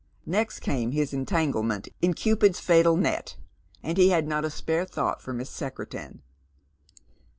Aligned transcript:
Next 0.25 0.61
came 0.61 0.89
lis 0.89 1.13
entanglement 1.13 1.87
in 2.01 2.15
Cupid's 2.15 2.59
fatal 2.59 2.97
net, 2.97 3.35
and 3.83 3.99
he 3.99 4.09
had 4.09 4.27
not 4.27 4.43
a 4.43 4.49
spare 4.49 4.87
.bought 4.87 5.21
for 5.21 5.31
Miss 5.31 5.51
Secretan. 5.51 6.23